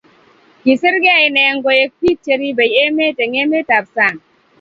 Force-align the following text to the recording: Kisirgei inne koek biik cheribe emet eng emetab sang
Kisirgei 0.61 1.23
inne 1.27 1.43
koek 1.67 1.91
biik 2.05 2.17
cheribe 2.29 2.65
emet 2.85 3.17
eng 3.23 3.35
emetab 3.43 3.85
sang 3.95 4.17